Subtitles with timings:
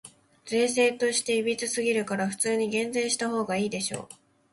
[0.45, 4.09] 税制として歪すぎるから、普通に減税したほうがいいでしょ。